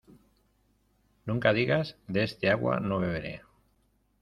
[1.27, 3.43] Nunca digas de este agua no beberé.